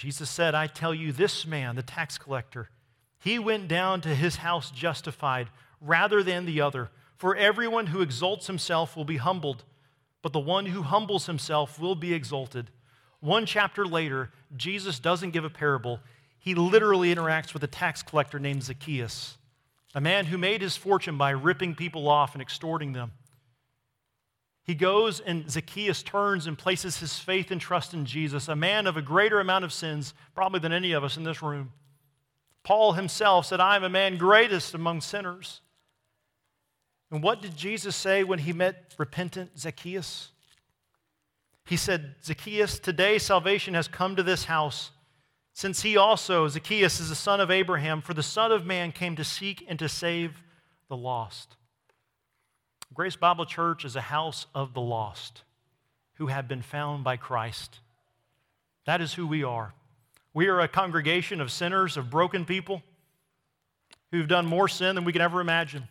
[0.00, 2.70] Jesus said, I tell you, this man, the tax collector,
[3.18, 6.88] he went down to his house justified rather than the other.
[7.18, 9.62] For everyone who exalts himself will be humbled,
[10.22, 12.70] but the one who humbles himself will be exalted.
[13.20, 16.00] One chapter later, Jesus doesn't give a parable.
[16.38, 19.36] He literally interacts with a tax collector named Zacchaeus,
[19.94, 23.12] a man who made his fortune by ripping people off and extorting them.
[24.70, 28.86] He goes and Zacchaeus turns and places his faith and trust in Jesus, a man
[28.86, 31.72] of a greater amount of sins, probably than any of us in this room.
[32.62, 35.60] Paul himself said, I am a man greatest among sinners.
[37.10, 40.30] And what did Jesus say when he met repentant Zacchaeus?
[41.66, 44.92] He said, Zacchaeus, today salvation has come to this house,
[45.52, 49.16] since he also, Zacchaeus, is the son of Abraham, for the Son of Man came
[49.16, 50.40] to seek and to save
[50.88, 51.56] the lost.
[52.92, 55.42] Grace Bible Church is a house of the lost
[56.14, 57.78] who have been found by Christ.
[58.84, 59.72] That is who we are.
[60.34, 62.82] We are a congregation of sinners, of broken people
[64.10, 65.88] who've done more sin than we can ever imagine.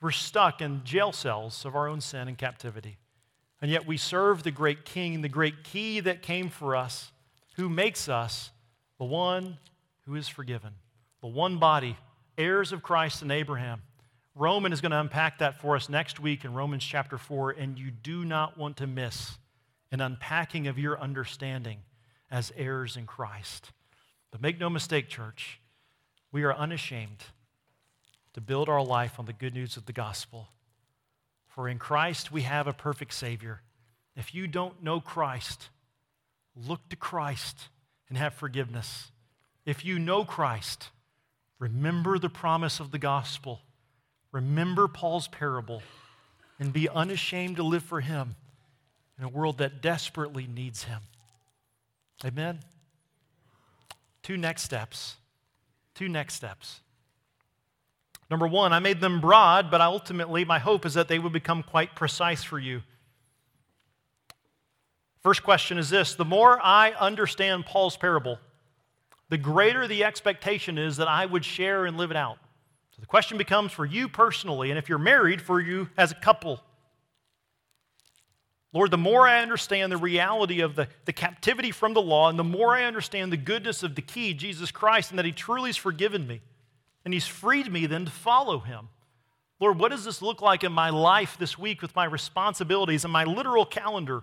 [0.00, 2.98] We're stuck in jail cells of our own sin and captivity.
[3.62, 7.10] And yet we serve the great King, the great key that came for us,
[7.56, 8.50] who makes us
[8.98, 9.56] the one
[10.04, 10.74] who is forgiven,
[11.22, 11.96] the one body,
[12.36, 13.80] heirs of Christ and Abraham.
[14.36, 17.78] Roman is going to unpack that for us next week in Romans chapter 4, and
[17.78, 19.38] you do not want to miss
[19.92, 21.78] an unpacking of your understanding
[22.32, 23.70] as heirs in Christ.
[24.32, 25.60] But make no mistake, church,
[26.32, 27.22] we are unashamed
[28.32, 30.48] to build our life on the good news of the gospel.
[31.46, 33.60] For in Christ we have a perfect Savior.
[34.16, 35.68] If you don't know Christ,
[36.56, 37.68] look to Christ
[38.08, 39.12] and have forgiveness.
[39.64, 40.90] If you know Christ,
[41.60, 43.60] remember the promise of the gospel
[44.34, 45.80] Remember Paul's parable
[46.58, 48.34] and be unashamed to live for him
[49.16, 51.02] in a world that desperately needs him.
[52.24, 52.58] Amen?
[54.24, 55.14] Two next steps.
[55.94, 56.80] Two next steps.
[58.28, 61.62] Number one, I made them broad, but ultimately my hope is that they would become
[61.62, 62.82] quite precise for you.
[65.22, 68.40] First question is this The more I understand Paul's parable,
[69.28, 72.38] the greater the expectation is that I would share and live it out.
[72.94, 76.14] So the question becomes for you personally, and if you're married, for you as a
[76.14, 76.62] couple.
[78.72, 82.38] Lord, the more I understand the reality of the, the captivity from the law, and
[82.38, 85.70] the more I understand the goodness of the key, Jesus Christ, and that He truly
[85.70, 86.40] has forgiven me,
[87.04, 88.88] and He's freed me then to follow Him.
[89.58, 93.12] Lord, what does this look like in my life this week with my responsibilities and
[93.12, 94.22] my literal calendar?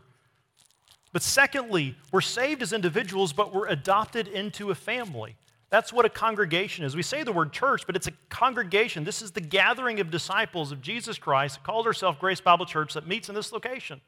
[1.11, 5.35] But secondly, we're saved as individuals, but we're adopted into a family.
[5.71, 6.97] That's what a congregation is.
[6.97, 9.05] We say the word church, but it's a congregation.
[9.05, 13.07] This is the gathering of disciples of Jesus Christ, called herself Grace Bible Church, that
[13.07, 14.01] meets in this location.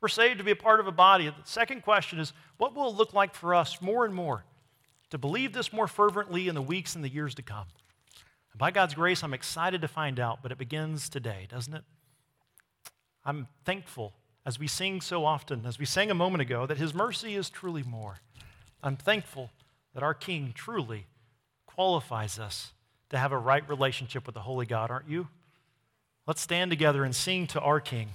[0.00, 1.28] We're saved to be a part of a body.
[1.28, 4.44] The second question is what will it look like for us more and more
[5.10, 7.66] to believe this more fervently in the weeks and the years to come?
[8.52, 11.84] And by God's grace, I'm excited to find out, but it begins today, doesn't it?
[13.24, 14.12] I'm thankful,
[14.44, 17.48] as we sing so often, as we sang a moment ago, that His mercy is
[17.48, 18.16] truly more.
[18.82, 19.50] I'm thankful
[19.96, 21.06] that our King truly
[21.64, 22.74] qualifies us
[23.08, 25.26] to have a right relationship with the Holy God, aren't you?
[26.26, 28.10] Let's stand together and sing to our King.